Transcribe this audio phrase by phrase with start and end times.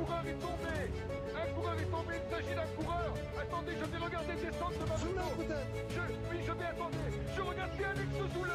[0.00, 0.76] coureur est tombé.
[1.36, 2.14] Un coureur est tombé.
[2.16, 3.12] Il s'agit d'un coureur.
[3.36, 5.28] Attendez, je vais regarder descendre de ma moto.
[5.90, 6.98] Je, oui, je vais attendre.
[7.36, 8.52] Je regarde bien Alex Zoule.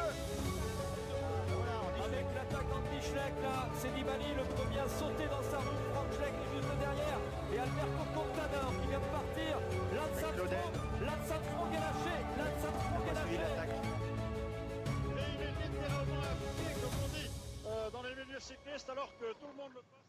[2.06, 5.80] Avec l'attaque d'Anti-Schleck, là, c'est Nibali le premier à sauter dans sa roue.
[5.90, 7.20] Franck Schleck est juste derrière.
[7.50, 9.52] Et Alberto Contador qui vient de partir.
[9.90, 10.54] Lance Armstrong,
[11.02, 12.16] Lance Armstrong est lâché.
[12.38, 13.38] Lance Armstrong est lâché.
[15.18, 17.30] Et il est littéralement pied, comme on dit,
[17.66, 20.05] euh, dans les milieux cyclistes, alors que tout le monde le passe.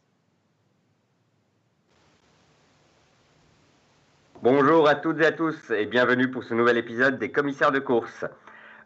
[4.40, 7.80] Bonjour à toutes et à tous et bienvenue pour ce nouvel épisode des commissaires de
[7.80, 8.24] course.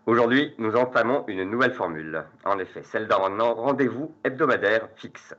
[0.07, 5.35] Aujourd'hui, nous entamons une nouvelle formule, en effet, celle d'un rendez-vous hebdomadaire fixe.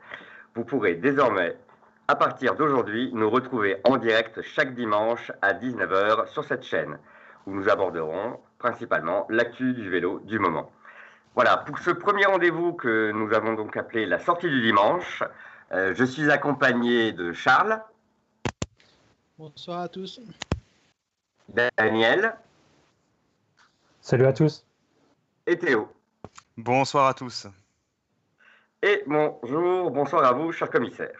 [0.53, 1.57] Vous pourrez désormais,
[2.07, 6.99] à partir d'aujourd'hui, nous retrouver en direct chaque dimanche à 19h sur cette chaîne,
[7.47, 10.71] où nous aborderons principalement l'actu du vélo du moment.
[11.33, 15.23] Voilà, pour ce premier rendez-vous que nous avons donc appelé la sortie du dimanche,
[15.71, 17.81] euh, je suis accompagné de Charles,
[19.37, 20.21] Bonsoir à tous.
[21.49, 22.35] Daniel
[24.01, 24.65] Salut à tous.
[25.47, 25.89] et Théo.
[26.57, 27.47] Bonsoir à tous.
[28.81, 31.17] Et bonjour, bonsoir à vous, cher commissaire.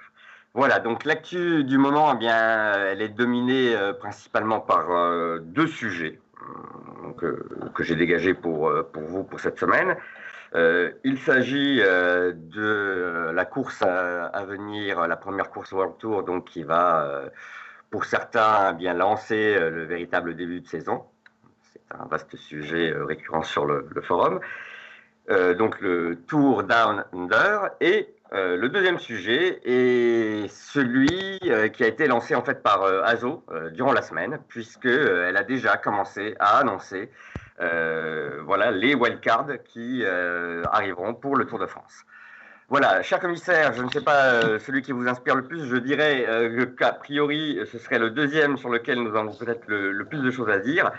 [0.54, 5.68] Voilà, donc l'actu du moment, eh bien, elle est dominée euh, principalement par euh, deux
[5.68, 9.96] sujets euh, donc, euh, que j'ai dégagés pour, euh, pour vous pour cette semaine.
[10.56, 16.24] Euh, il s'agit euh, de la course à, à venir, la première course World Tour,
[16.24, 17.30] donc qui va, euh,
[17.94, 21.04] pour certains, bien lancer euh, le véritable début de saison.
[21.62, 24.40] C'est un vaste sujet euh, récurrent sur le, forum.
[25.30, 31.40] Euh, donc le Tour Down Under et le deuxième sujet est celui
[31.74, 35.44] qui a été lancé en fait par Azo durant la semaine, puisque euh, elle a
[35.44, 37.12] déjà commencé à annoncer
[37.60, 42.06] voilà les wildcards qui arriveront pour le Tour de France.
[42.74, 45.76] Voilà, cher commissaire, je ne sais pas euh, celui qui vous inspire le plus, je
[45.76, 50.24] dirais euh, qu'a priori ce serait le deuxième sur lequel nous avons peut-être le, plus
[50.24, 50.92] de choses à dire.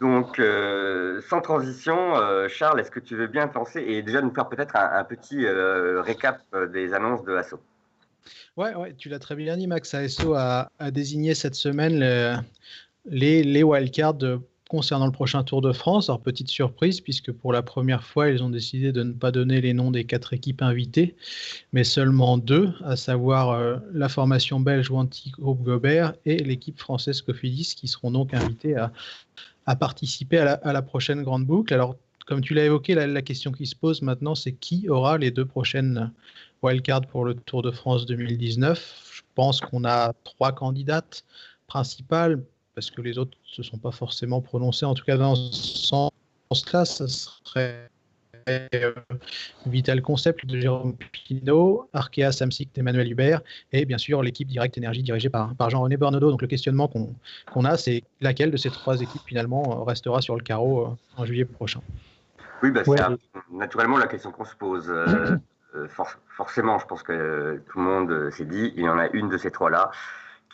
[0.00, 4.20] Donc, euh, sans transition, euh, Charles, est-ce que tu veux bien te lancer et déjà
[4.22, 6.42] nous faire peut-être un, petit récap
[6.72, 7.60] des annonces de Asso?
[8.56, 9.94] Ouais, ouais, tu l'as très bien dit, Max.
[9.94, 12.34] ASO a, désigné cette semaine le-
[13.04, 16.08] les, les wildcards concernant le prochain Tour de France.
[16.08, 19.60] Alors, petite surprise, puisque pour la première fois, ils ont décidé de ne pas donner
[19.60, 21.16] les noms des quatre équipes invitées,
[21.72, 27.20] mais seulement deux, à savoir euh, la formation belge Wanty Groupe Gobert et l'équipe française
[27.20, 31.74] Cofidis, qui seront donc invités à, participer à la, à la prochaine grande boucle.
[31.74, 31.96] Alors,
[32.28, 35.32] comme tu l'as évoqué, la, la question qui se pose maintenant, c'est qui aura les
[35.32, 36.12] deux prochaines
[36.62, 39.10] wildcards pour le Tour de France 2019.
[39.12, 41.24] Je pense qu'on a trois candidates
[41.66, 42.40] principales,
[42.80, 44.86] parce que les autres ne se sont pas forcément prononcés.
[44.86, 45.52] En tout cas, dans ce
[45.86, 47.90] sens-là, ce serait
[48.48, 48.94] euh,
[49.66, 53.42] Vital Concept de Jérôme Pinault, Arkea Samsic d'Emmanuel Hubert,
[53.72, 56.30] et bien sûr l'équipe Direct Énergie dirigée par, par Jean-René Bernaudot.
[56.30, 57.14] Donc le questionnement qu'on
[57.52, 61.26] qu'on a, c'est laquelle de ces trois équipes finalement restera sur le carreau euh, en
[61.26, 61.82] juillet prochain?
[62.62, 62.96] Oui, bah, Ouais.
[62.96, 63.18] c'est un-
[63.52, 64.88] naturellement la question qu'on se pose.
[64.90, 65.36] euh,
[65.88, 69.28] for- forcément, je pense que tout le monde s'est dit, il y en a une
[69.28, 69.90] de ces trois-là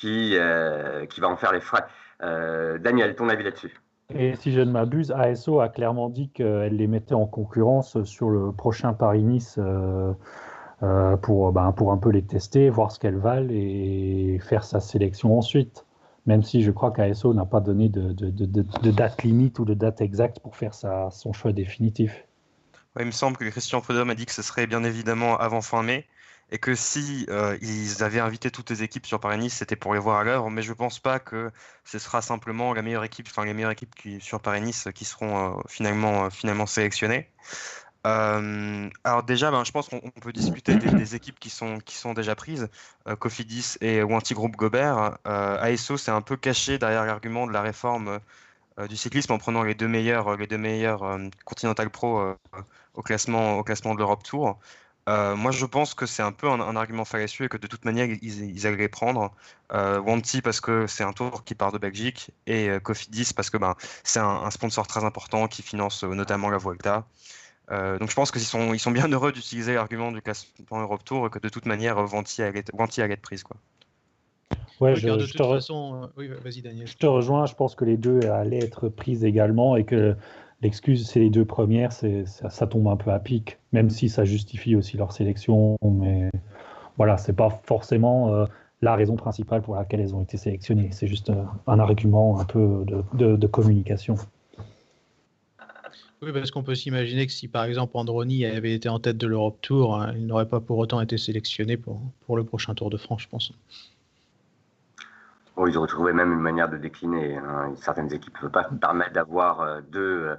[0.00, 1.84] qui, euh, qui va en faire les frais.
[2.22, 3.78] Euh, Daniel, ton avis là-dessus
[4.14, 8.30] Et si je ne m'abuse, ASO a clairement dit qu'elle les mettait en concurrence sur
[8.30, 10.12] le prochain Paris-Nice euh,
[10.82, 14.80] euh, pour, ben, pour un peu les tester, voir ce qu'elles valent et faire sa
[14.80, 15.84] sélection ensuite.
[16.26, 19.58] Même si je crois qu'ASO n'a pas donné de, de- de- de- de date limite
[19.58, 22.24] ou de date exacte pour faire sa, son choix définitif.
[22.96, 25.60] Ouais, il me semble que Christian Prudhomme a dit que ce serait bien évidemment avant
[25.60, 26.06] fin mai
[26.50, 30.00] et que si euh, ils avaient invité toutes les équipes sur Paris-Nice, c'était pour les
[30.00, 30.50] voir à l'œuvre.
[30.50, 31.50] Mais je pense pas que
[31.84, 35.58] ce sera simplement la meilleure équipe, enfin les meilleures équipes qui, sur Paris-Nice qui seront
[35.58, 37.28] euh, finalement euh, finalement sélectionnées.
[38.04, 42.14] Alors déjà, ben, je pense qu'on on peut discuter des, équipes qui sont, qui sont
[42.14, 42.68] déjà prises,
[43.18, 45.18] Cofidis et Wanty Group Gobert.
[45.24, 48.20] ASO s'est un peu caché derrière l'argument de la réforme
[48.88, 52.36] du cyclisme en prenant les deux meilleurs, les deux meilleurs Continental Pro
[52.94, 54.60] au classement, au classement de l'Europe Tour.
[55.08, 57.66] Euh, moi, je pense que c'est un peu un, un argument fallacieux et que de
[57.68, 59.32] toute manière, ils, ils allaient les prendre.
[59.72, 63.50] Euh, Wanty parce que c'est un tour qui part de Belgique et euh, Cofidis parce
[63.50, 63.74] que ben,
[64.04, 67.04] c'est un, un sponsor très important qui finance euh, notamment la Vuelta.
[67.70, 71.04] Euh, donc je pense qu'ils sont, ils sont bien heureux d'utiliser l'argument du classement Europe
[71.04, 73.42] Tour et que de toute manière, Wanty allait être, Wanty allait être prise.
[73.42, 73.56] Quoi.
[74.80, 76.30] Ouais, Oui, je, te re- façon, oui,
[76.84, 80.14] je te rejoins, je pense que les deux allaient être prises également et que
[80.62, 84.24] l'excuse, c'est les deux premières, ça, ça tombe un peu à pic, même si ça
[84.24, 85.76] justifie aussi leur sélection.
[85.82, 86.30] Mais
[86.96, 88.46] voilà, c'est pas forcément euh,
[88.82, 90.88] la raison principale pour laquelle elles ont été sélectionnées.
[90.92, 94.16] C'est juste euh, un argument un peu de communication.
[96.22, 99.26] Oui, parce qu'on peut s'imaginer que si par exemple Androni avait été en tête de
[99.26, 102.88] l'Europe Tour, hein, il n'aurait pas pour autant été sélectionné pour, pour le prochain Tour
[102.88, 103.52] de France, je pense.
[105.64, 107.36] Ils auraient trouvé même une manière de décliner.
[107.36, 107.72] Hein.
[107.76, 110.36] Certaines équipes ne peuvent pas permettre d'avoir euh, deux,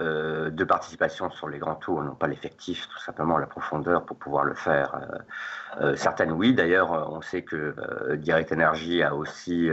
[0.00, 4.16] euh, deux participations sur les grands tours, non pas l'effectif, tout simplement la profondeur pour
[4.16, 5.22] pouvoir le faire.
[5.80, 6.52] Euh, certaines, oui.
[6.52, 9.70] D'ailleurs, on sait que Direct Energy a aussi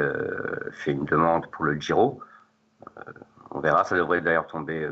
[0.72, 2.22] fait une demande pour le Giro.
[3.50, 4.88] on verra, ça devrait d'ailleurs tomber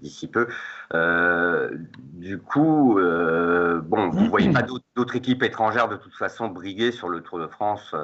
[0.00, 0.46] d'ici peu.
[2.14, 7.08] du coup, bon, vous ne voyez pas d'autres équipes étrangères de toute façon briguer sur
[7.08, 7.94] le Tour de France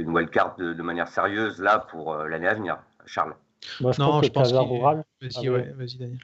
[0.00, 2.78] une wildcard de, de manière sérieuse là pour euh, l'année à venir.
[3.06, 3.34] Charles
[3.80, 6.18] Moi, je Non, je que pense Rural Vas-y, Ah ouais, vas-y, Daniel.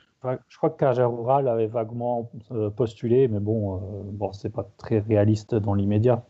[0.48, 4.68] Je crois que Caja Rural avait vaguement euh, postulé, mais bon, euh, bon c'est pas
[4.76, 6.24] très réaliste dans l'immédiat.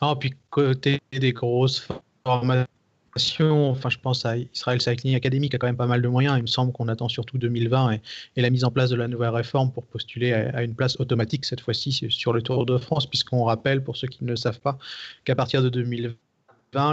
[0.00, 1.86] Non, puis côté des grosses
[2.24, 6.08] formations, enfin, je pense à Israel Cycling Academy qui a quand même pas mal de
[6.08, 6.38] moyens.
[6.38, 8.02] Il me semble qu'on attend surtout 2020 et,
[8.36, 10.98] et la mise en place de la nouvelle réforme pour postuler à, à une place
[11.00, 14.36] automatique cette fois-ci sur le Tour de France, puisqu'on rappelle, pour ceux qui ne le
[14.36, 14.78] savent pas,
[15.24, 16.14] qu'à partir de 2020,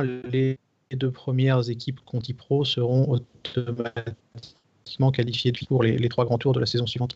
[0.02, 0.60] les
[0.92, 6.60] deux premières équipes Conti Pro seront automatiquement qualifiées pour les, les trois grands tours de
[6.60, 7.16] la saison suivante.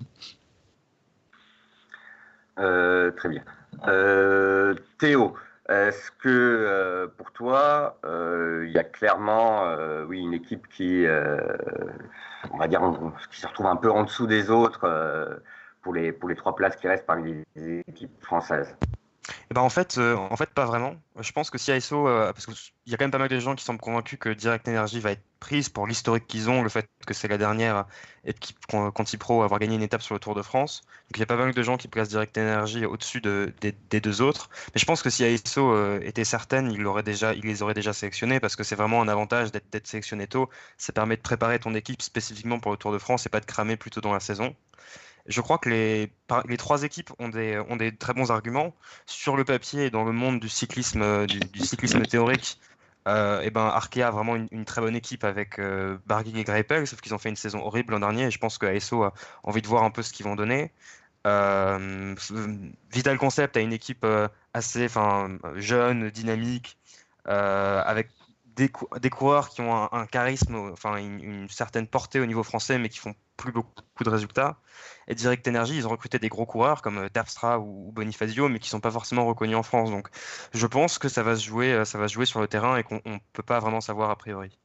[2.60, 3.44] Euh, Très bien.
[3.88, 5.36] Euh, Théo,
[5.70, 9.64] est-ce que euh, pour toi, il y a clairement
[10.08, 11.06] oui, une équipe qui,
[12.52, 12.82] on va dire,
[13.32, 15.42] qui se retrouve un peu en dessous des autres
[15.82, 18.76] pour, les, pour les trois places qui restent parmi les équipes françaises?
[19.50, 20.96] Eh ben en fait, euh, en fait, pas vraiment.
[21.20, 23.40] Je pense que si ASO, euh, parce qu'il y a quand même pas mal de
[23.40, 26.70] gens qui semblent convaincus que Direct Energy va être prise pour l'historique qu'ils ont, le
[26.70, 27.86] fait que c'est la dernière
[28.26, 30.82] équipe con- Conti Pro à avoir gagné une étape sur le Tour de France.
[31.10, 34.00] Donc il y a pas mal de gens qui placent Direct Energy au-dessus de, des,
[34.02, 34.50] deux autres.
[34.74, 37.94] Mais je pense que si ASO euh, était certaine, il, déjà, il les aurait déjà
[37.94, 40.50] sélectionnés parce que c'est vraiment un avantage d'être sélectionné tôt.
[40.78, 43.46] Ça permet de préparer ton équipe spécifiquement pour le Tour de France et pas de
[43.46, 44.56] cramer plus tôt dans la saison.
[45.28, 48.74] Je crois que les, trois équipes ont des, très bons arguments.
[49.06, 51.28] Sur le papier et dans le monde du cyclisme, euh,
[52.10, 52.60] théorique,
[53.08, 56.86] euh, et ben Arkea a vraiment une, très bonne équipe avec euh, Barguil et Greipel,
[56.88, 59.14] sauf qu'ils ont fait une saison horrible l'an dernier et je pense que ASO a
[59.44, 60.72] envie de voir un peu ce qu'ils vont donner.
[61.26, 62.16] Euh,
[62.92, 64.88] Vital Concept a une équipe euh, assez
[65.56, 66.78] jeune, dynamique,
[67.26, 68.10] avec
[68.58, 72.78] des, cou- des coureurs qui ont un, charisme, enfin une, certaine portée au niveau français,
[72.78, 74.58] mais qui font plus beaucoup de résultats.
[75.08, 78.60] Et Direct Energy, ils ont recruté des gros coureurs comme euh, Terpstra ou, Bonifacio, mais
[78.60, 79.92] qui sont pas forcément reconnus en France.
[79.92, 80.10] Donc,
[80.54, 82.84] je pense que ça va se jouer, euh, ça va jouer sur le terrain et
[82.84, 84.58] qu'on on peut pas vraiment savoir a priori.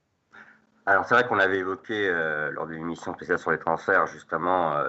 [0.84, 4.72] Alors c'est vrai qu'on avait évoqué euh, lors de l'émission spéciale sur les transferts justement
[4.72, 4.88] euh,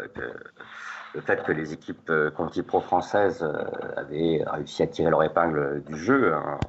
[1.13, 3.63] le fait que les équipes euh, Conti Pro françaises euh,
[3.95, 6.59] avaient réussi à tirer leur épingle du jeu hein,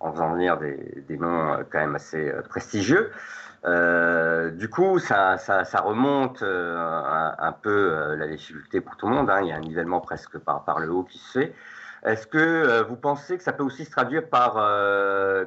[0.00, 3.12] en faisant venir des, des noms euh, quand même assez euh, prestigieux.
[3.66, 5.36] Euh, du coup, ça,
[5.84, 9.28] remonte un, peu la difficulté pour tout le monde.
[9.28, 9.40] hein.
[9.42, 11.54] Il y a un nivellement presque par, le haut qui se fait.
[12.02, 14.54] Est-ce que vous pensez que ça peut aussi se traduire par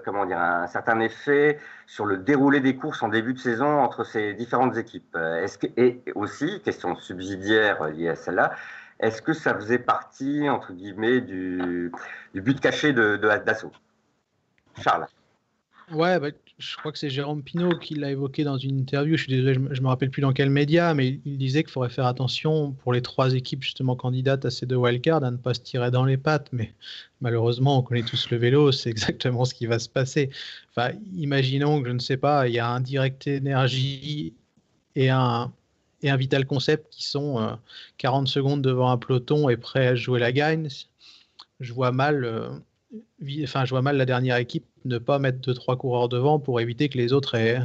[0.05, 1.57] comment dire un certain effet
[1.87, 5.17] sur le déroulé des courses en début de saison entre ces différentes équipes?
[5.17, 8.51] Est-ce que et aussi question subsidiaire liée à celle-là,
[8.99, 11.91] est-ce que ça faisait partie entre guillemets du,
[12.35, 13.71] du but caché de, de d'assaut?
[14.81, 15.07] Charles.
[15.91, 19.17] Ouais, bah, je crois que c'est Jérôme Pinault qui l'a évoqué dans une interview.
[19.17, 21.71] Je suis désolé, je je me rappelle plus dans quel média, mais il, disait qu'il
[21.71, 25.37] faudrait faire attention pour les trois équipes justement candidates à ces deux wildcards à ne
[25.37, 26.49] pas se tirer dans les pattes.
[26.53, 26.73] Mais
[27.21, 30.29] malheureusement, on connaît tous le vélo, c'est exactement ce qui va se passer.
[30.69, 34.33] Enfin, imaginons que je ne sais pas, il y a un Direct Energy
[34.95, 35.51] et un
[36.01, 37.53] Vital Concept qui sont euh,
[37.97, 40.69] 40 secondes devant un peloton et prêts à jouer la gagne.
[41.59, 42.25] Je vois mal.
[42.25, 42.49] euh,
[43.43, 46.59] enfin, je vois mal la dernière équipe ne pas mettre deux trois coureurs devant pour
[46.59, 47.59] éviter que les autres aient,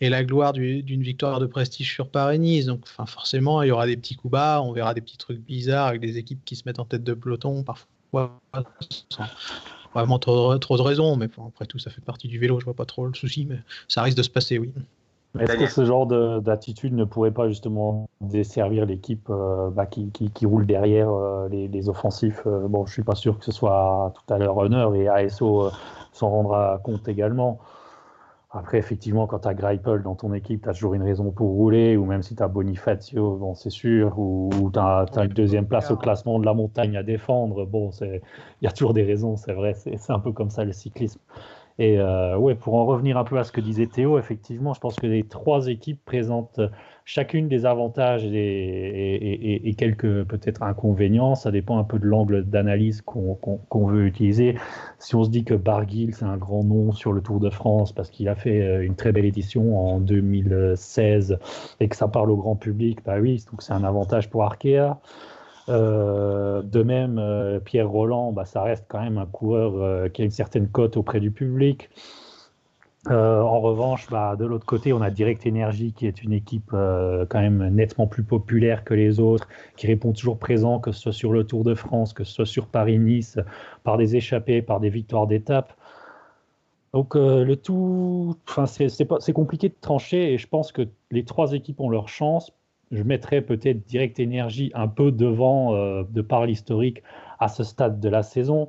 [0.00, 2.66] la gloire du- d'une victoire de prestige sur Paris-Nice.
[2.66, 5.86] Donc, forcément, il y aura des petits coups bas, on verra des petits trucs bizarres
[5.86, 8.40] avec des équipes qui se mettent en tête de peloton parfois
[9.94, 11.16] vraiment trop, de raisons.
[11.16, 13.58] Mais après tout, ça fait partie du vélo, je vois pas trop le souci, mais
[13.88, 14.72] ça risque de se passer, oui.
[15.40, 20.10] Est-ce que ce genre de- d'attitude ne pourrait pas justement desservir l'équipe euh, bah, qui,
[20.10, 23.44] qui- qui roule derrière euh, les, les offensifs euh, Bon, je suis pas sûr que
[23.44, 25.70] ce soit tout à leur honneur et ASO euh,
[26.12, 27.58] s'en rendra compte également.
[28.52, 31.48] Après, effectivement, quand tu as Greipel dans ton équipe, tu as toujours une raison pour
[31.48, 35.66] rouler, ou même si tu as Bonifacio, bon, c'est sûr, ou, tu as, une deuxième
[35.66, 37.66] place au classement de la montagne à défendre.
[37.66, 38.20] Bon, il
[38.62, 41.20] y a toujours des raisons, c'est vrai, c'est un peu comme ça le cyclisme.
[41.78, 44.80] Et euh, ouais, pour en revenir un peu à ce que disait Théo, effectivement, je
[44.80, 46.60] pense que les trois équipes présentent
[47.04, 51.34] chacune des avantages et, quelques peut-être inconvénients.
[51.34, 54.56] Ça dépend un peu de l'angle d'analyse qu'on veut utiliser.
[54.98, 57.92] Si on se dit que Barguil, c'est un grand nom sur le Tour de France
[57.92, 61.38] parce qu'il a fait euh, une très belle édition en 2016
[61.80, 64.98] et que ça parle au grand public, bah oui, donc c'est un avantage pour Arkea.
[65.68, 70.24] Euh, de même, euh, Pierre Roland, bah, ça reste quand même un coureur qui a
[70.24, 71.90] une certaine cote auprès du public.
[73.10, 76.70] Euh, en revanche, bah, de l'autre côté, on a Direct Energy qui est une équipe
[76.72, 81.02] euh, quand même nettement plus populaire que les autres, qui répond toujours présent, que ce
[81.02, 83.38] soit sur le Tour de France, que ce soit sur Paris-Nice,
[83.84, 85.72] par des échappées, par des victoires d'étape.
[86.94, 88.34] Donc euh, le tout,
[88.66, 92.52] c'est compliqué de trancher et je pense que les trois équipes ont leur chance.
[92.92, 95.72] Je mettrais peut-être Direct Energy un peu devant
[96.04, 97.02] de par l'historique
[97.38, 98.68] à ce stade de la saison.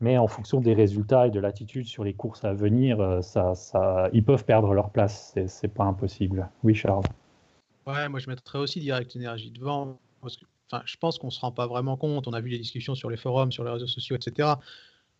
[0.00, 3.54] Mais en fonction des résultats et de l'attitude sur les courses à venir, euh, ça,
[3.54, 5.34] ça, ils peuvent perdre leur place.
[5.46, 6.50] C'est pas impossible.
[6.62, 7.04] Oui, Charles.
[7.86, 9.98] Ouais, moi je mettrais aussi Direct Énergie devant.
[10.20, 12.28] Parce que, enfin, je pense qu'on se rend pas vraiment compte.
[12.28, 14.54] On a vu les discussions sur les forums, sur les réseaux sociaux, etc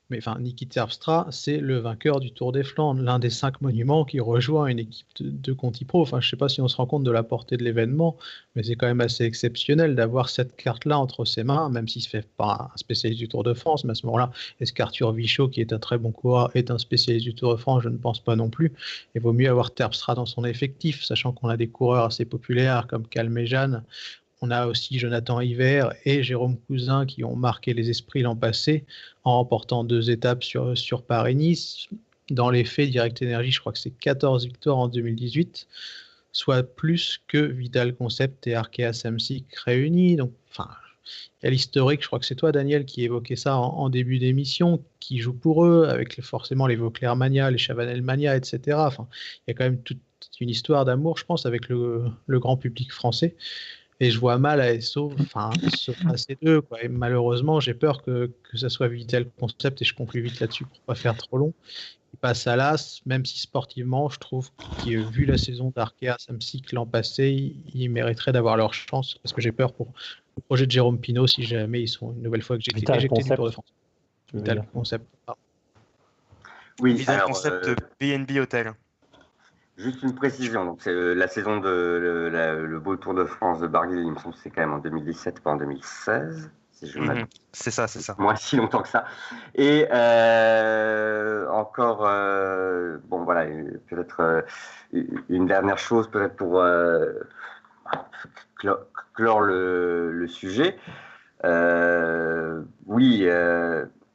[0.08, 4.04] mais enfin, Niki Terpstra, c'est le vainqueur du Tour des Flandres, l'un des cinq monuments
[4.04, 6.02] qui rejoint une équipe de, Conti Pro.
[6.02, 8.16] Enfin, je ne sais pas si on se rend compte de la portée de l'événement,
[8.54, 12.08] mais c'est quand même assez exceptionnel d'avoir cette carte-là entre ses mains, même s'il ne
[12.08, 13.84] fait pas un spécialiste du Tour de France.
[13.84, 16.78] Mais à ce moment-là, est-ce qu'Arthur Vichot, qui est un très bon coureur, est un
[16.78, 17.82] spécialiste du Tour de France?
[17.82, 18.72] Je ne pense pas non plus.
[19.16, 22.86] Il vaut mieux avoir Terpstra dans son effectif, sachant qu'on a des coureurs assez populaires
[22.86, 23.82] comme Calmejane
[24.42, 28.84] on a aussi Jonathan Hiver et Jérôme Cousin qui ont marqué les esprits l'an passé
[29.24, 31.88] en remportant deux étapes sur, sur Paris-Nice.
[32.30, 35.68] Dans les faits, Direct Energy, je crois que c'est 14 victoires en 2018,
[36.32, 40.16] soit plus que Vital Concept et Arkea Samsic réunis.
[40.16, 40.68] Donc, enfin,
[41.40, 44.18] il y a l'historique, je crois que c'est toi, Daniel, qui évoquait ça en, début
[44.18, 48.76] d'émission, qui joue pour eux, avec forcément les Vauclair Mania, les Chavanel Mania, etc.
[48.80, 49.06] Enfin,
[49.46, 50.00] il y a quand même toute
[50.40, 53.36] une histoire d'amour, je pense, avec le grand public français.
[53.98, 56.62] Et je vois mal ASO enfin, se passer d'eux.
[56.82, 60.38] Et malheureusement, j'ai peur que, que ça soit vite le concept et je conclue vite
[60.40, 61.54] là-dessus pour pas faire trop long.
[62.12, 64.50] Il passe à l'As, même si sportivement, je trouve
[64.82, 69.40] qu'il vu la saison d'Arkea Samsic l'an passé, il, mériterait d'avoir leur chance parce que
[69.40, 69.88] j'ai peur pour
[70.36, 72.98] le projet de Jérôme Pinault si jamais ils sont une nouvelle fois que j'ai éjectés
[72.98, 73.72] du Tour de France.
[74.32, 75.04] Vital Concept.
[76.80, 77.68] Oui, Vital Concept
[78.00, 78.74] BNB euh, Hotel.
[79.76, 83.66] Juste une précision, donc c'est euh, la saison de le, beau Tour de France de
[83.66, 86.50] Barguil, il me semble que c'est quand même en 2017, pas en 2016.
[86.72, 87.26] Si je mhm.
[87.52, 88.14] c'est ça, c'est ça.
[88.18, 89.04] Moins si longtemps que ça.
[89.54, 93.46] Et euh, encore, euh, bon voilà,
[93.88, 94.44] peut-être
[94.92, 96.62] une dernière chose, peut-être pour
[99.14, 100.78] clore, le, le, sujet.
[102.86, 103.28] oui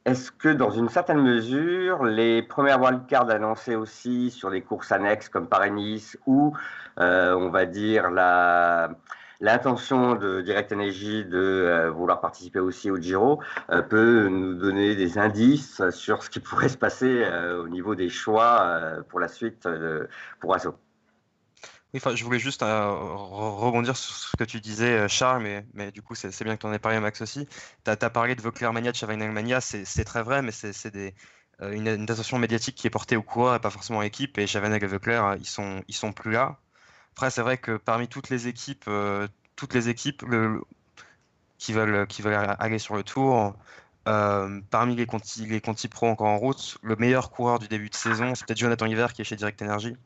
[0.04, 5.28] est-ce que dans une certaine mesure, les premières wildcards annoncées aussi sur les courses annexes
[5.28, 6.56] comme Paris-Nice ou,
[6.98, 8.10] euh, on va dire,
[9.40, 13.40] l'intention de Direct Energy de euh, vouloir participer aussi au Giro
[13.70, 17.24] euh, peut nous donner des indices sur ce qui pourrait se passer
[17.58, 19.68] au niveau des choix pour la suite
[20.40, 20.56] pour
[21.94, 25.42] Asso je voulais juste euh, rebondir sur ce que tu disais, euh, Charles,
[25.74, 27.46] mais, du coup, c'est bien que tu en aies parlé, Max aussi.
[27.84, 30.86] Tu as, parlé de Vauclair Mania, de Mania, c'est très vrai, mais c'est
[31.60, 34.38] euh, une, une, attention médiatique qui est portée au coureur et pas forcément à l'équipe.
[34.38, 36.58] Et Chavanel et Vauclair, ils sont, sont plus là.
[37.12, 38.88] Après, c'est vrai que parmi toutes les équipes,
[39.56, 40.24] toutes les équipes
[41.58, 43.54] qui, veulent, qui veulent aller sur le tour,
[44.04, 47.94] parmi les Conti, les Conti Pro encore en route, le meilleur coureur du début de
[47.94, 49.96] saison, c'est peut-être Jonathan Hiver qui est chez Direct Energy.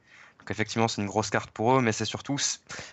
[0.47, 2.37] Donc effectivement, c'est une grosse carte pour eux, mais c'est surtout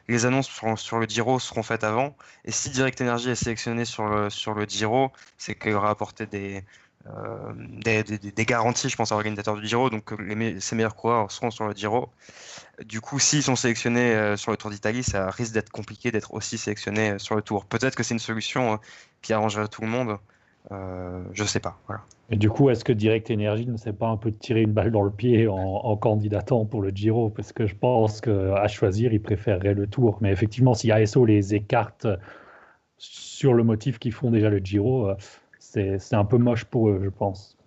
[0.08, 2.18] les annonces sur, le Giro seront faites avant.
[2.46, 6.26] Et si Direct Energy est sélectionné sur le, sur le Giro, c'est qu'il aura apporté
[6.26, 6.64] des,
[7.06, 9.92] euh, des, garanties, je pense, à l'organisateur du Giro.
[9.92, 12.10] Donc les, meilleurs coureurs seront sur le Giro.
[12.86, 16.34] Du coup, s'ils sont sélectionnés euh, sur le Tour d'Italie, ça risque d'être compliqué d'être
[16.34, 17.66] aussi sélectionnés euh, sur le Tour.
[17.66, 18.80] Peut-être que c'est une solution
[19.22, 20.18] qui arrangerait tout le monde.
[20.74, 21.78] Euh, je sais pas.
[21.88, 22.02] Voilà.
[22.30, 24.92] Et du coup, est-ce que Direct Energy ne sait pas un peu tirer une balle
[24.92, 27.30] dans le pied en, candidatant pour le Giro?
[27.30, 30.18] Parce que je pense qu'à choisir, ils préféreraient le Tour.
[30.22, 32.08] Mais effectivement, si ASO les écarte
[32.98, 35.16] sur le motif qu'ils font déjà le Giro, euh,
[35.60, 37.58] c'est un peu moche pour eux, je pense.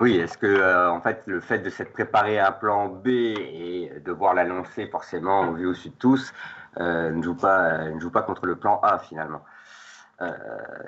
[0.00, 3.08] Oui, est-ce que euh, en fait le fait de s'être préparé à un plan B
[3.08, 6.32] et de voir l'annoncer forcément au vu au de tous
[6.78, 9.40] ne, joue pas, ne joue pas contre le plan A finalement?
[10.20, 10.32] Euh,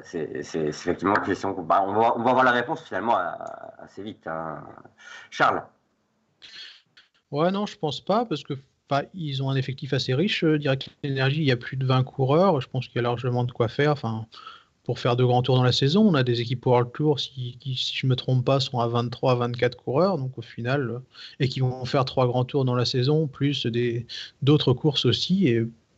[0.03, 1.53] c'est effectivement une question.
[1.63, 3.17] Bah, on, va, la réponse finalement
[3.79, 4.27] assez vite.
[4.27, 4.63] Hein.
[5.31, 5.63] Charles?
[7.31, 8.55] Ouais, non, je pense pas, parce que
[9.15, 10.45] ils ont un effectif assez riche.
[10.45, 12.61] Euh, Direct Energy, il y a plus de 20 coureurs.
[12.61, 13.95] Je pense qu'il y a largement de quoi faire.
[14.83, 17.57] Pour faire de grands tours dans la saison, on a des équipes World Tour qui,
[17.63, 20.19] si je me trompe pas, sont à 23, 24 coureurs.
[20.19, 20.99] Donc au final, euh,
[21.39, 23.67] et qui vont faire trois grands tours dans la saison, plus
[24.43, 25.55] d'autres courses aussi.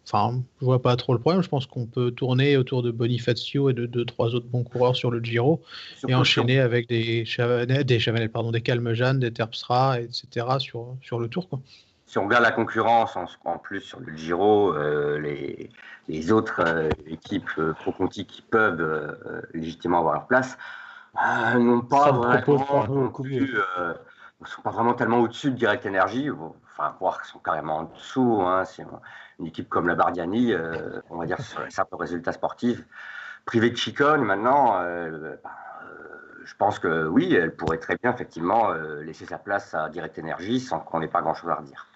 [0.07, 1.43] Enfin, je vois pas trop le problème.
[1.43, 4.97] Je pense qu'on peut tourner autour de Bonifacio et de deux, trois autres bons coureurs
[4.97, 5.63] sur le Giro
[6.09, 10.47] et enchaîner avec des, des Chavanel, pardon, des Calmejeanne, des Terpstra, etc.
[10.59, 11.49] sur, sur le tour.
[11.49, 11.61] Quoi.
[12.13, 13.17] Si on regarde la concurrence
[13.47, 15.71] en, plus sur le Giro, euh, les,
[16.09, 19.17] les, autres euh, équipes euh, Pro Conti qui peuvent
[19.55, 20.59] légitimement avoir leur place
[21.59, 23.57] n'ont pas vraiment plus,
[24.49, 28.43] sont pas vraiment tellement au-dessus de Direct Energy, enfin, voire sont carrément en dessous.
[28.43, 28.65] Hein,
[29.39, 32.83] une équipe comme la Bardiani, euh, on va dire sur les simples résultats sportifs,
[33.45, 35.37] privée de Chicone maintenant, euh, euh,
[36.45, 38.73] je pense que oui, elle pourrait très bien effectivement
[39.03, 41.87] laisser sa place à Direct Energy sans qu'on n'ait pas grand-chose à redire.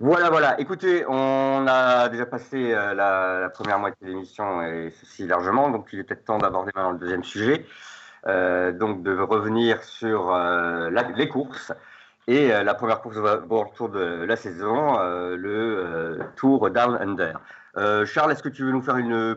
[0.00, 0.60] Voilà, voilà.
[0.60, 6.00] Écoutez, on a déjà passé la, première moitié de l'émission et ceci largement, donc il
[6.00, 7.64] est peut-être temps d'aborder maintenant le deuxième sujet.
[8.26, 10.34] Donc de revenir sur
[11.16, 11.72] les courses.
[12.26, 16.96] Et euh, la première course au tour de la saison, euh, le euh, Tour Down
[17.00, 17.40] Under.
[18.06, 19.36] Charles, est-ce que tu veux nous faire une,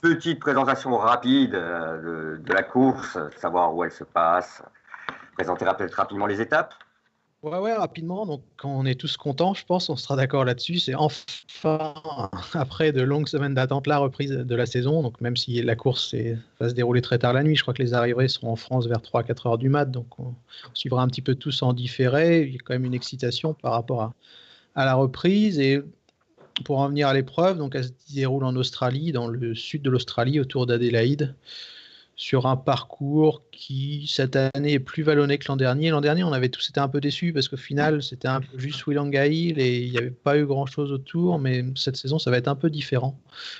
[0.00, 4.62] petite présentation rapide de, la course, savoir où elle se passe,
[5.34, 6.74] présenter rapidement les étapes?
[7.44, 8.26] Ouais, ouais, rapidement.
[8.26, 10.80] Donc, quand on est tous contents, je pense, on sera d'accord là-dessus.
[10.80, 11.94] C'est enfin,
[12.54, 15.02] après de longues semaines d'attente, la reprise de la saison.
[15.02, 16.16] Donc, même si la course
[16.58, 18.88] va se dérouler très tard la nuit, je crois que les arrivées seront en France
[18.88, 19.84] vers 3-4 heures du mat.
[19.88, 20.34] Donc, on,
[20.74, 22.42] suivra un petit peu tous en différé.
[22.42, 24.14] Il y a quand même une excitation par rapport à,
[24.74, 25.60] à la reprise.
[25.60, 25.80] Et
[26.64, 29.90] pour en venir à l'épreuve, donc, elle se déroule en Australie, dans le sud de
[29.90, 31.36] l'Australie, autour d'Adélaïde
[32.18, 35.90] sur un parcours qui cette année est plus vallonné que l'an dernier.
[35.90, 38.58] L'an dernier, on avait tous été un peu déçus parce qu'au final, c'était un peu
[38.58, 41.38] juste Willanga Hill et il n'y avait pas eu grand chose autour.
[41.38, 43.16] Mais cette saison, ça va être un peu différent.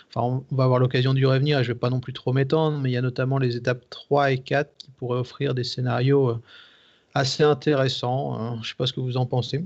[0.09, 2.33] Enfin, on va avoir l'occasion d'y revenir et je ne vais pas non plus trop
[2.33, 5.62] m'étendre, mais il y a notamment les étapes 3 et 4 qui pourraient offrir des
[5.62, 6.43] scénarios euh,
[7.15, 8.37] assez intéressants.
[8.41, 8.55] Hein.
[8.57, 9.65] Je ne sais pas ce que vous en pensez.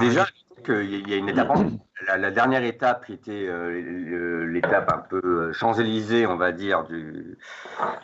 [0.00, 0.26] déjà,
[0.68, 1.48] il y a une étape.
[2.06, 7.38] La, dernière étape qui était euh, l'étape un peu euh, Champs-Élysées, on va dire, du,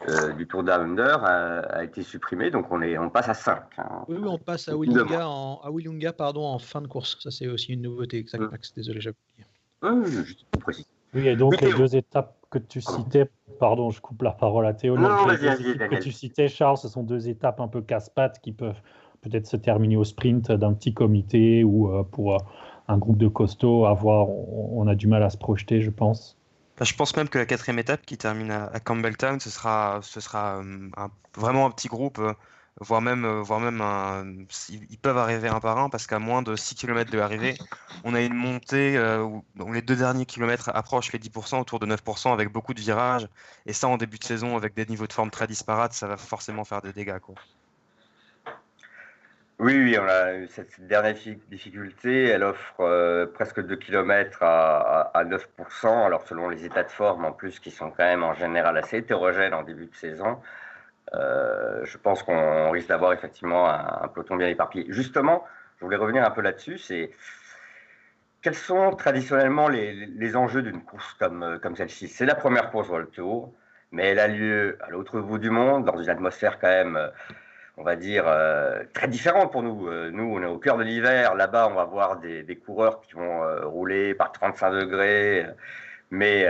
[0.08, 2.50] euh, du Tour d'Under a, été supprimée.
[2.50, 3.62] Donc on, est, on passe à 5.
[3.78, 4.04] Hein.
[4.08, 7.16] Oui, on passe à Willunga, en, à pardon, en fin de course.
[7.20, 8.18] Ça, c'est aussi une nouveauté.
[8.18, 8.58] Exact, mmh.
[8.76, 10.24] Désolé, j'ai oublié.
[10.24, 10.86] Juste précis.
[11.14, 14.74] Oui, et donc les deux étapes que tu citais, pardon, je coupe la parole à
[14.74, 14.96] Théo.
[14.96, 18.80] Non, les que tu citais, Charles, ce sont deux étapes un peu casse-pattes qui peuvent
[19.24, 22.38] peut-être se terminer au sprint d'un petit comité ou euh, pour euh,
[22.88, 26.36] un groupe de costauds, avoir, on, a du mal à se projeter, je pense.
[26.78, 30.20] Bah, je pense même que la quatrième étape qui termine à, Campbelltown, ce sera, ce
[30.20, 30.90] sera euh,
[31.36, 32.20] vraiment un petit groupe,
[32.80, 36.74] voire même, voire même ils peuvent arriver un par un parce qu'à moins de 6
[36.74, 37.54] km de l'arrivée,
[38.02, 42.32] on a une montée où les deux derniers kilomètres approchent les 10%, autour de 9%,
[42.32, 43.28] avec beaucoup de virages.
[43.64, 46.16] Et ça, en début de saison, avec des niveaux de forme très disparates, ça va
[46.16, 47.20] forcément faire des dégâts.
[47.20, 47.36] Quoi.
[49.60, 51.14] Oui, oui, on a cette, dernière
[51.48, 57.24] difficulté, elle offre euh, presque 2 km à, 9%, alors selon les états de forme
[57.24, 60.40] en plus qui sont quand même en général assez hétérogènes en début de saison,
[61.14, 64.86] euh, je pense qu'on risque d'avoir effectivement un, peloton bien éparpillé.
[64.88, 65.44] Justement,
[65.78, 67.12] je voulais revenir un peu là-dessus, c'est
[68.42, 72.08] quels sont traditionnellement les, enjeux d'une course comme, comme celle-ci?
[72.08, 73.54] C'est la première course World Tour,
[73.92, 76.98] mais elle a lieu à l'autre bout du monde, dans une atmosphère quand même
[77.76, 79.88] on va dire, euh, très différente pour nous.
[79.88, 81.34] Euh, nous, on est au cœur de l'hiver.
[81.34, 85.46] Là-bas, on va voir des, coureurs qui vont euh, rouler par 35 degrés.
[86.10, 86.44] Mais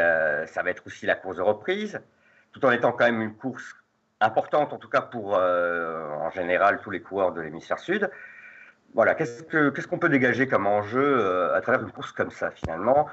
[0.47, 1.99] ça va être aussi la course de reprise,
[2.53, 3.77] tout en étant quand même une course
[4.21, 8.11] importante, en tout cas pour, en général, tous les coureurs de l'hémisphère sud.
[8.93, 13.09] Voilà, qu'est-ce qu'on peut dégager comme enjeu à travers une course comme ça, finalement?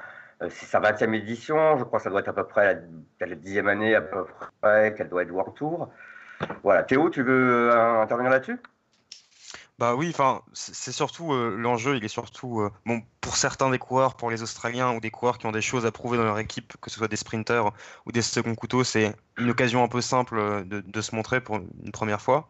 [0.50, 2.82] C'est sa 20e édition, je crois que ça doit être à peu près
[3.20, 4.26] la, la dixième année à peu
[4.60, 5.90] près qu'elle doit être World Tour.
[6.62, 8.58] Voilà, Théo, tu veux euh, intervenir là-dessus?
[9.78, 13.78] Bah oui, enfin, c'est surtout euh, l'enjeu, il est surtout euh, bon pour certains des
[13.78, 16.38] coureurs, pour les Australiens ou des coureurs qui ont des choses à prouver dans leur
[16.38, 17.72] équipe, que ce soit des sprinters
[18.06, 21.90] ou des second couteaux, c'est une occasion un peu simple de, se montrer pour une
[21.90, 22.48] première fois.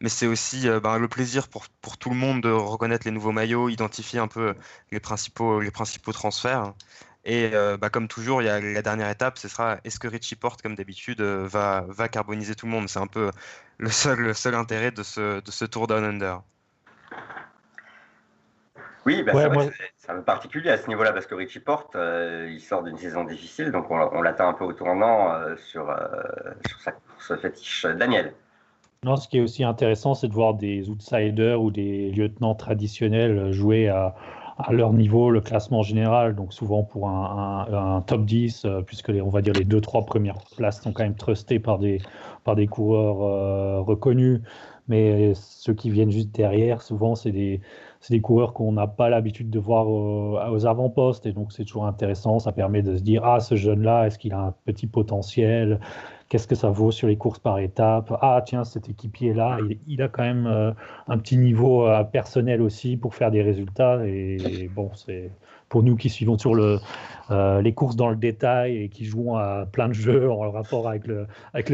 [0.00, 3.32] Mais c'est aussi bah, le plaisir pour, pour tout le monde de reconnaître les nouveaux
[3.32, 4.54] maillots, identifier un peu
[4.90, 6.72] les principaux, les principaux transferts.
[7.24, 10.08] Et euh, bah, comme toujours, il y a la dernière étape, ce sera est-ce que
[10.08, 12.88] Richie Porte, comme d'habitude, euh, va, va carboniser tout le monde?
[12.88, 13.30] C'est un peu
[13.78, 16.42] le seul, le seul intérêt de ce, de ce Tour Down Under.
[19.04, 19.32] Oui, bah,
[19.96, 22.98] c'est un peu particulier à ce niveau-là parce que Richie Porte, euh, il sort d'une
[22.98, 25.94] saison difficile, donc on, l'attend un peu au tournant sur,
[26.68, 27.86] sur sa course fétiche.
[27.86, 28.32] Daniel
[29.04, 33.50] non, ce qui est aussi intéressant, c'est de voir des outsiders ou des lieutenants traditionnels
[33.50, 34.14] jouer à,
[34.64, 39.20] à leur niveau le classement général, donc souvent pour un, top 10, euh, puisque les,
[39.20, 42.00] on va dire les deux, trois premières places sont quand même trustées par des,
[42.44, 44.40] par des coureurs euh, reconnus.
[44.88, 47.60] Mais ceux qui viennent juste derrière, souvent, c'est des,
[48.10, 51.24] des coureurs qu'on n'a pas l'habitude de voir aux avant-postes.
[51.24, 52.40] Et donc, c'est toujours intéressant.
[52.40, 55.78] Ça permet de se dire Ah, ce jeune-là, est-ce qu'il a un petit potentiel?
[56.32, 58.10] Qu'est-ce que ça vaut sur les courses par étapes?
[58.22, 60.72] Ah, tiens, cet équipier-là, il, a quand même euh,
[61.06, 64.00] un petit niveau euh, personnel aussi pour faire des résultats.
[64.06, 65.30] Et, bon, c'est
[65.68, 66.78] pour nous qui suivons le,
[67.30, 70.88] euh, les courses dans le détail et qui jouons à plein de jeux en rapport
[70.88, 71.26] avec le,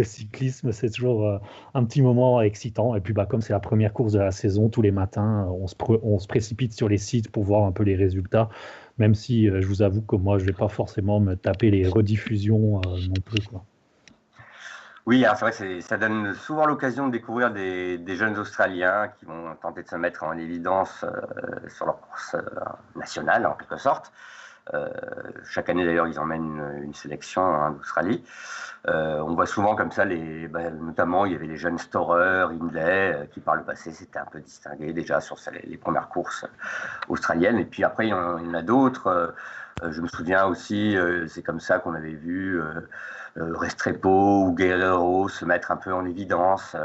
[0.03, 1.39] cyclisme, c'est toujours
[1.75, 2.97] un petit moment excitant.
[2.97, 5.69] Et puis, bah, comme c'est la première course de la saison, tous les matins, on
[6.19, 8.49] se, précipite sur les sites pour voir un peu les résultats.
[8.99, 11.87] Même si je vous avoue que moi, je ne vais pas forcément me taper les
[11.87, 13.47] rediffusions non plus.
[13.47, 13.63] Quoi.
[15.09, 19.83] Oui, c'est vrai ça donne souvent l'occasion de découvrir des, jeunes Australiens qui vont tenter
[19.83, 21.03] de se mettre en évidence
[21.69, 22.37] sur leur course
[22.95, 24.13] nationale, en quelque sorte.
[24.75, 24.87] Euh,
[25.45, 28.23] chaque année d'ailleurs, ils emmènent une, sélection en Australie.
[28.87, 33.15] Euh, on voit souvent comme ça, bah, notamment il y avait les jeunes Storer, Hindley,
[33.15, 36.45] euh, qui par le passé s'étaient un peu distingués déjà sur les, premières courses
[37.09, 37.59] australiennes.
[37.59, 39.35] Et puis après, il y en, a d'autres.
[39.83, 42.61] je me souviens aussi, c'est comme ça qu'on avait vu
[43.39, 46.77] Restrepo ou Guerrero se mettre un peu en évidence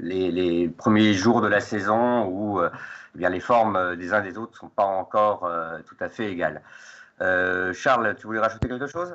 [0.00, 4.38] les, les, premiers jours de la saison où eh bien, les formes des uns des
[4.38, 5.50] autres ne sont pas encore
[5.86, 6.62] tout à fait égales.
[7.20, 9.14] Euh, Charles, tu voulais rajouter quelque chose?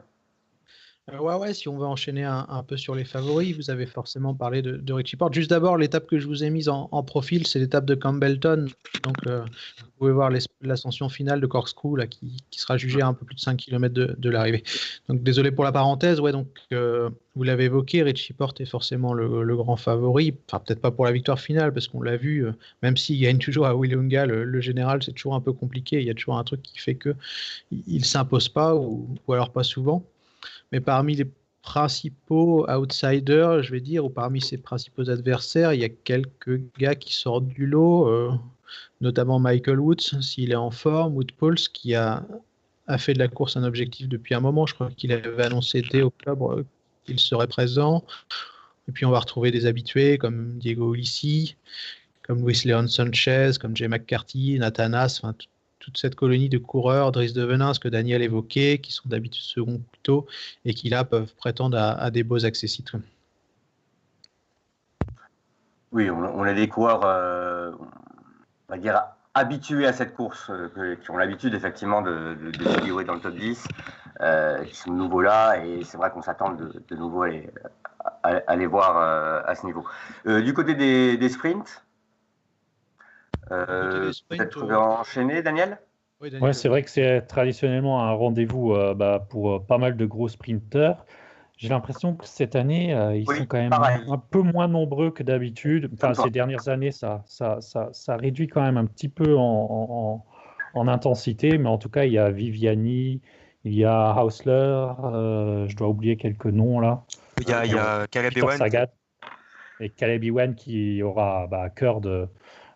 [1.13, 4.33] Euh, ouais, ouais, si on veut enchaîner un, peu sur les favoris, vous avez forcément
[4.33, 5.35] parlé de, de Richie Porte.
[5.35, 8.65] Juste d'abord, l'étape que je vous ai mise en, profil, c'est l'étape de Campbellton.
[9.03, 9.45] Donc, euh,
[9.77, 13.35] vous pouvez voir l'ascension finale de Corkscrew là, qui, sera jugée à un peu plus
[13.35, 14.63] de 5 km de, l'arrivée.
[15.07, 16.19] Donc, désolé pour la parenthèse.
[16.19, 20.35] Ouais, donc, euh, vous l'avez évoqué, Richie Porte est forcément le, grand favori.
[20.47, 22.47] Enfin, peut-être pas pour la victoire finale, parce qu'on l'a vu,
[22.81, 26.01] même s'il gagne toujours à Willunga, le, général, c'est toujours un peu compliqué.
[26.01, 27.13] Il y a toujours un truc qui fait qu'il
[27.87, 30.03] ne s'impose pas, ou alors pas souvent.
[30.71, 31.27] Mais parmi les
[31.61, 36.95] principaux outsiders, je vais dire, ou parmi ses principaux adversaires, il y a quelques gars
[36.95, 38.31] qui sortent du lot, euh,
[39.01, 42.23] notamment Michael Woods, s'il est en forme, Wood Pauls, qui a,
[42.87, 44.65] a, fait de la course un objectif depuis un moment.
[44.67, 46.63] Je crois qu'il avait annoncé dès octobre
[47.05, 48.03] qu'il serait présent.
[48.87, 51.55] Et puis on va retrouver des habitués comme Diego Ulissi,
[52.21, 55.35] comme Luis Leon Sanchez, comme Jay McCarthy, Nathanas, enfin
[55.85, 59.43] toute cette colonie de coureurs, Driss de Venin, ce que Daniel évoquait, qui sont d'habitude
[59.43, 60.25] second plutôt,
[60.65, 62.91] et qui là peuvent prétendre à, des beaux accessites.
[65.91, 67.71] Oui, on, a des coureurs, euh,
[68.67, 68.99] on va dire,
[69.35, 73.35] habitués à cette course, euh, qui ont l'habitude effectivement de, de, figurer dans le top
[73.35, 73.67] 10,
[74.21, 77.25] euh, qui sont nouveaux là, et c'est vrai qu'on s'attend de, nouveau
[78.23, 78.97] à les, voir
[79.47, 79.85] à ce niveau.
[80.25, 81.84] du côté des sprints,
[83.51, 85.79] euh, Peut-être enchaîner, Daniel?
[86.21, 89.97] Oui, ouais, c'est vrai que c'est traditionnellement un rendez-vous euh, bah, pour euh, pas mal
[89.97, 91.05] de gros sprinteurs.
[91.57, 95.89] J'ai l'impression que cette année, ils sont quand même un peu moins nombreux que d'habitude.
[95.93, 100.25] Enfin, ces dernières années, ça, ça, ça, ça, réduit quand même un petit peu en,
[100.73, 101.57] en, intensité.
[101.57, 103.21] Mais en tout cas, il y a Viviani,
[103.63, 104.85] il y a Hausler,
[105.69, 107.05] je dois oublier quelques noms là.
[107.39, 108.59] Il y a, il y a Caleb Ewan.
[109.79, 112.27] Et Caleb Ewan qui aura bah, à cœur de,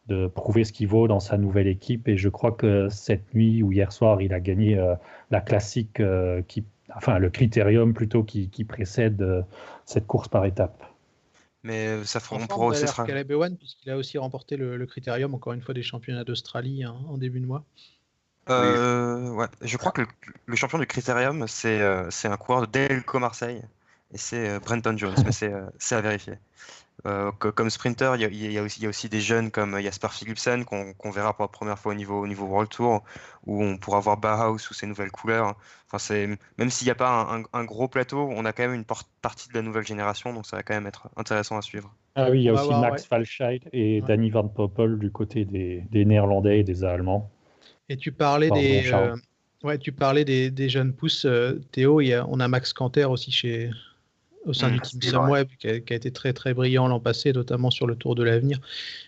[0.10, 2.08] de prouver ce qu'il vaut dans sa nouvelle équipe.
[2.08, 4.96] Et je crois que cette nuit ou hier soir, il a gagné euh,
[5.32, 9.42] la classique, euh, qui, enfin le critérium plutôt qui, précède euh,
[9.86, 10.84] cette course par étape.
[11.64, 13.06] Mais ça fera, pourra aussi sera...
[13.06, 16.96] Caleb Ewan, puisqu'il a aussi remporté le, critérium, encore une fois, des championnats d'Australie hein,
[17.08, 17.64] en début de mois.
[18.48, 19.48] ouais.
[19.62, 20.02] Je crois que
[20.46, 23.62] le, champion du critérium, c'est un coureur de Delco Marseille.
[24.12, 26.36] Et c'est Brenton Jones, mais c'est à vérifier.
[27.08, 31.46] Euh, comme sprinter, il y, a, aussi, des jeunes comme Jasper Philipsen qu'on verra pour
[31.46, 33.04] la première fois au niveau, au niveau World Tour,
[33.46, 35.56] où on pourra voir Bauhaus sous ses nouvelles couleurs.
[35.92, 39.50] Enfin, même s'il n'y a pas un, gros plateau, on a quand même une partie
[39.50, 41.94] de la nouvelle génération, donc ça va quand même être intéressant à suivre.
[42.16, 46.06] Ah oui, il y a aussi Max Falscheid et Danny Van Poppel du côté des,
[46.06, 47.30] Néerlandais et des Allemands.
[47.88, 49.16] Et tu parlais des, euh,
[49.64, 52.02] ouais, tu parlais des, jeunes pousses, euh, Théo.
[52.28, 53.72] on a Max Canter aussi chez,
[54.46, 57.70] au sein du mmh, team Sunweb, qui, a, été très très brillant l'an passé, notamment
[57.70, 58.60] sur le Tour de l'avenir,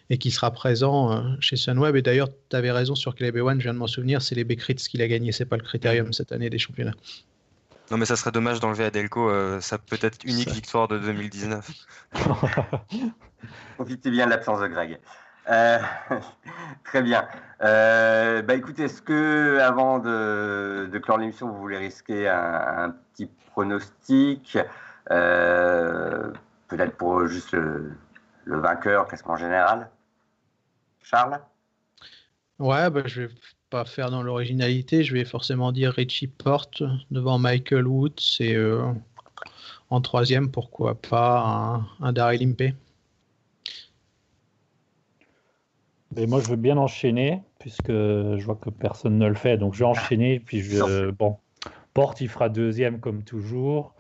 [0.10, 1.96] et qui sera présent euh, chez Sunweb.
[1.96, 4.44] Et d'ailleurs, tu avais raison sur Caleb One, je viens de m'en souvenir, c'est les
[4.44, 6.14] Beckrits qu'il a gagné, c'est pas le critérium mmh.
[6.14, 6.96] cette année des championnats.
[7.90, 11.70] Non, mais ça serait dommage d'enlever à Delco euh, sa peut-être unique victoire de 2019.
[13.76, 15.00] Profitez bien de l'absence de Greg.
[15.50, 15.80] Euh,
[16.86, 17.28] très bien.
[17.60, 23.28] bah écoutez, est-ce que avant de, de clore l'émission, vous voulez risquer un, un petit
[23.52, 24.58] pronostic?
[24.58, 24.64] euh,
[25.08, 27.96] peut-être pour juste le,
[28.46, 29.90] vainqueur, classement général?
[31.04, 31.40] Charles?
[32.60, 33.34] Ouais, bah, je vais
[33.70, 35.04] pas faire dans l'originalité.
[35.04, 38.94] Je vais forcément dire Richie Porte devant Michael Woods et euh,
[39.90, 42.76] en troisième, pourquoi pas un, un Daryl Impey.
[46.16, 49.58] Mais moi, je veux bien enchaîner, puisque je vois que personne ne le fait.
[49.58, 50.40] Donc, je vais enchaîner.
[50.40, 51.38] Puis, je, bon,
[51.94, 53.94] Porte, il fera deuxième comme toujours.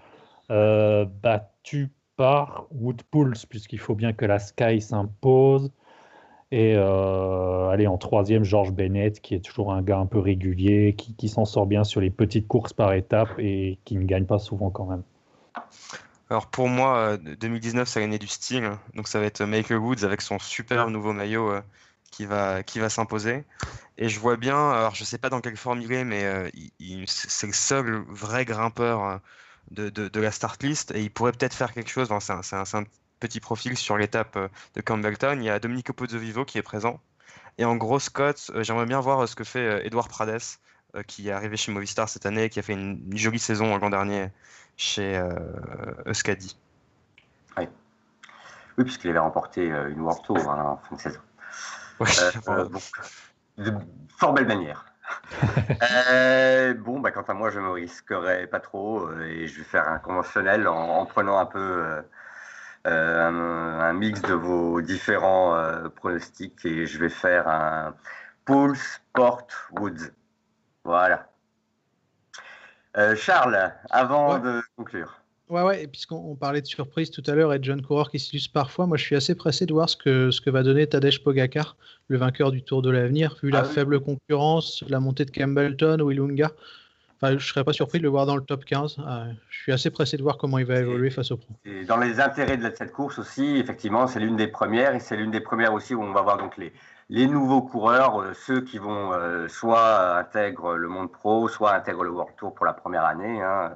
[0.51, 5.71] Euh, battu par Woodpools, puisqu'il faut bien que la Sky s'impose.
[6.51, 10.93] Et euh, allez, en troisième, George Bennett, qui est toujours un gars un peu régulier,
[10.97, 14.25] qui, qui s'en sort bien sur les petites courses par étapes et qui ne gagne
[14.25, 15.03] pas souvent quand même.
[16.29, 18.71] Alors pour moi, 2019, ça a gagné du style.
[18.93, 21.53] Donc ça va être Michael Woods avec son super nouveau maillot
[22.11, 23.45] qui va, qui va s'imposer.
[23.97, 26.49] Et je vois bien, alors je sais pas dans quelle forme il est, mais euh,
[27.07, 29.21] c'est le seul vrai grimpeur
[29.77, 32.09] euh, de, de, la start list et il pourrait peut-être faire quelque chose.
[32.19, 32.83] C'est un, un,
[33.19, 35.37] petit profil sur l'étape euh, de Campbellton.
[35.37, 36.99] Il y a Domenico Pozzovivo qui est présent.
[37.57, 40.41] Et en gros, Scott, j'aimerais bien voir ce que fait Edouard Prades,
[41.05, 43.89] qui est arrivé chez Movistar cette année et qui a fait une, jolie saison l'an
[43.89, 44.29] dernier
[44.77, 45.21] chez
[46.07, 46.57] Euskadi.
[47.57, 47.67] Oui,
[48.77, 51.19] oui puisqu'il avait remporté une World Tour hein, en fin de saison.
[52.47, 52.67] Euh,
[53.57, 53.73] de
[54.17, 54.85] fort belle manière.
[56.11, 59.63] Euh, bon, bah, quant à moi, je me risquerai pas trop euh, et je vais
[59.63, 62.03] faire un conventionnel en, prenant un peu
[62.85, 65.57] un, mix de vos différents
[65.95, 67.95] pronostics et je vais faire un
[68.45, 70.11] Paul Sport Woods.
[70.83, 71.29] Voilà.
[73.15, 75.20] Charles, avant de conclure.
[75.51, 78.19] Ouais, ouais, et puisqu'on parlait de surprise tout à l'heure et de jeunes coureurs qui
[78.19, 80.87] s'illustrent parfois, moi je suis assez pressé de voir ce que, ce que va donner
[80.87, 81.75] Tadej Pogacar,
[82.07, 85.99] le vainqueur du Tour de l'Avenir, vu la ah faible concurrence, la montée de Campbellton
[85.99, 86.51] ou Ilunga.
[87.17, 88.95] Enfin, je serais pas surpris de le voir dans le top 15.
[89.05, 91.53] Ah, je suis assez pressé de voir comment il va évoluer face au pro.
[91.65, 95.17] Et dans les intérêts de cette course aussi, effectivement, c'est l'une des premières et c'est
[95.17, 96.71] l'une des premières aussi où on va voir donc les,
[97.09, 102.05] les nouveaux coureurs, euh, ceux qui vont euh, soit intègrent le monde pro, soit intègrent
[102.05, 103.41] le World Tour pour la première année.
[103.41, 103.73] Hein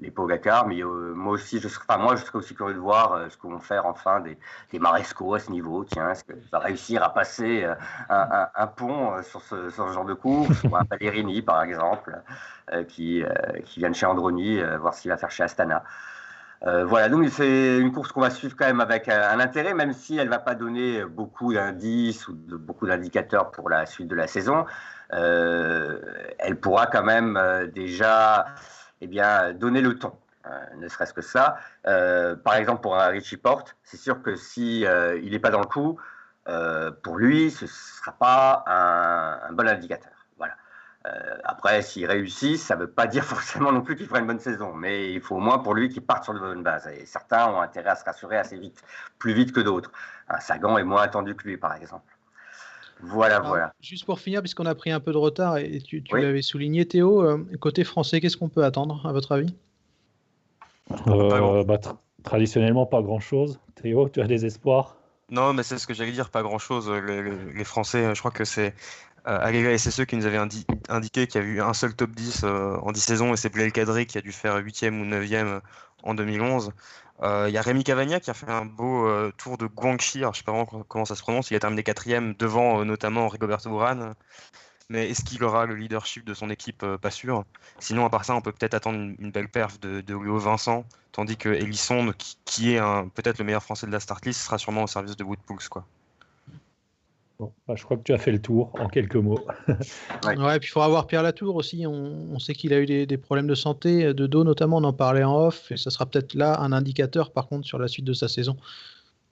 [0.00, 3.12] les Pogacar, mais euh, moi aussi, je serais, moi, je serais aussi curieux de voir
[3.12, 4.38] euh, ce que vont faire enfin des,
[4.72, 5.84] des Maresco à ce niveau.
[5.84, 7.74] Tiens, est-ce qu'il va réussir à passer euh,
[8.08, 12.18] un, pont sur ce, genre de course, ou un Ballerini, par exemple,
[12.88, 13.24] qui,
[13.64, 15.82] qui vient de chez Androni, voir ce qu'il va faire chez Astana.
[16.62, 20.16] voilà, donc c'est une course qu'on va suivre quand même avec un, intérêt, même si
[20.16, 24.28] elle ne va pas donner beaucoup d'indices ou beaucoup d'indicateurs pour la suite de la
[24.28, 24.66] saison.
[25.10, 27.38] elle pourra quand même
[27.74, 28.46] déjà
[29.00, 30.12] eh bien, donner le ton.
[30.46, 31.58] Euh, ne serait-ce que ça.
[31.86, 35.60] Euh, par exemple, pour un Richie Porte, c'est sûr que si euh, n'est pas dans
[35.60, 35.98] le coup,
[37.04, 40.10] pour lui, ce ne sera pas un, bon indicateur.
[40.36, 40.54] Voilà.
[41.44, 44.40] après, s'il réussit, ça ne veut pas dire forcément non plus qu'il fera une bonne
[44.40, 46.88] saison, mais il faut au moins pour lui qu'il parte sur de bonnes bases.
[46.88, 48.82] Et certains ont intérêt à se rassurer assez vite,
[49.18, 49.92] plus vite que d'autres.
[50.28, 52.09] Un Sagan est moins attendu que lui, par exemple.
[53.02, 53.72] Voilà, voilà.
[53.80, 57.22] Juste pour finir, puisqu'on a pris un peu de retard et tu, l'avais souligné, Théo,
[57.22, 59.54] euh, côté français, qu'est-ce qu'on peut attendre, à votre avis?
[61.08, 61.78] Euh, bah,
[62.22, 63.58] Traditionnellement, pas grand-chose.
[63.76, 64.96] Théo, tu as des espoirs?
[65.30, 66.90] Non, mais c'est ce que j'allais dire, pas grand-chose.
[66.90, 68.74] Les, Français, je crois que c'est
[69.28, 70.38] euh, et c'est ceux qui nous avaient
[70.88, 73.50] indiqué qu'il y a eu un seul top 10 euh, en 10 saisons, et c'est
[73.50, 75.60] Blaise Cadré qui a dû faire 8e ou 9e
[76.02, 76.72] en 2011.
[77.22, 80.20] Euh, il y a Rémi Cavagna qui a fait un beau euh, tour de Guangxi,
[80.20, 83.28] je sais pas vraiment comment ça se prononce, il a terminé quatrième devant euh, notamment
[83.28, 84.14] Rigoberto Urán.
[84.88, 87.44] Mais est-ce qu'il aura le leadership de son équipe Pas sûr.
[87.78, 90.84] Sinon, à part ça, on peut peut-être attendre une, belle perf de, de Léo Vincent,
[91.12, 92.12] tandis que Elisson,
[92.44, 92.80] qui, est
[93.14, 95.68] peut-être le meilleur français de la start list, sera sûrement au service de Woodpools.
[95.70, 95.86] Quoi.
[97.66, 99.40] Bah, je crois que tu as fait le tour en quelques mots.
[99.68, 101.86] ouais, puis il faudra voir Pierre Latour aussi.
[101.86, 105.24] On, sait qu'il a eu des, problèmes de santé, de dos notamment, on en parlait
[105.24, 108.12] en off, et ça sera peut-être là un indicateur par contre sur la suite de
[108.12, 108.56] sa saison.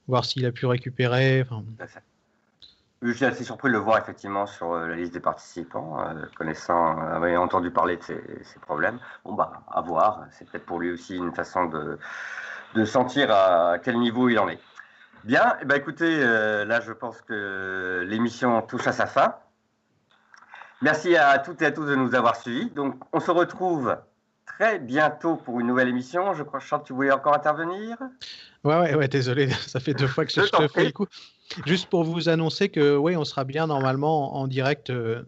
[0.06, 1.44] Voir s'il a pu récupérer.
[3.00, 6.14] Je suis assez surpris de le voir effectivement sur euh, la liste des participants, euh,
[6.36, 8.98] connaissant, euh, avait entendu parler de ses, problèmes.
[9.24, 10.24] Bon, bah, à voir.
[10.32, 11.96] C'est peut-être pour lui aussi une façon de,
[12.74, 14.58] de sentir à quel niveau il en est.
[15.24, 19.34] Bien, eh ben, écoutez, euh, là je pense que l'émission touche à sa fin.
[20.80, 22.70] Merci à toutes et à tous de nous avoir suivis.
[22.70, 23.96] Donc on se retrouve
[24.46, 26.34] très bientôt pour une nouvelle émission.
[26.34, 27.96] Je crois, que tu voulais encore intervenir?
[28.64, 31.06] Ouais, ouais, ouais, désolé, ça fait deux fois que je, te fais le coup.
[31.66, 35.24] Juste pour vous annoncer que oui, on sera bien normalement en direct euh,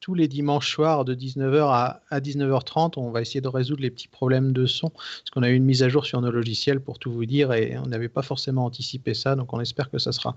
[0.00, 2.94] tous les dimanches soirs de 19h à, 19h30.
[2.96, 5.64] On va essayer de résoudre les petits problèmes de son, parce qu'on a eu une
[5.64, 8.64] mise à jour sur nos logiciels pour tout vous dire et on n'avait pas forcément
[8.64, 9.36] anticipé ça.
[9.36, 10.34] Donc on espère que ça sera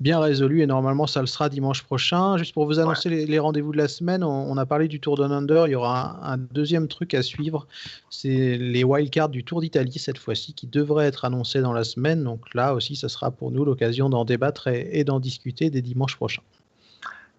[0.00, 2.38] bien résolu et normalement ça le sera dimanche prochain.
[2.38, 5.24] Juste pour vous annoncer les, rendez-vous de la semaine, on, a parlé du Tour de
[5.24, 5.66] Under.
[5.66, 7.66] Il y aura un, deuxième truc à suivre.
[8.10, 12.24] C'est les wildcards du Tour d'Italie cette fois-ci qui devraient être annoncés dans la semaine.
[12.24, 16.16] Donc là aussi, ça sera pour nous l'occasion d'en débattre et d'en discuter dès dimanche
[16.16, 16.42] prochain.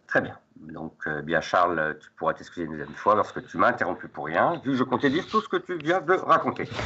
[0.07, 0.37] Très bien.
[0.71, 4.25] Donc, euh, bien Charles, tu pourras t'excuser une deuxième fois lorsque tu m'as interrompu pour
[4.25, 6.67] rien, vu que je comptais dire tout ce que tu viens de raconter.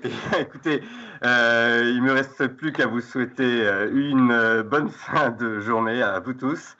[0.38, 0.82] Écoutez,
[1.24, 6.20] euh, il me reste plus qu'à vous souhaiter euh, une bonne fin de journée à
[6.20, 6.76] vous tous.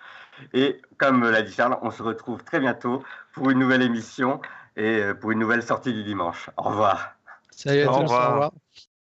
[0.52, 4.40] Et comme l'a dit Charles, on se retrouve très bientôt pour une nouvelle émission
[4.76, 6.48] et pour une nouvelle sortie du dimanche.
[6.56, 7.14] Au revoir.
[7.50, 7.92] Salut à tous.
[7.92, 8.52] Au revoir.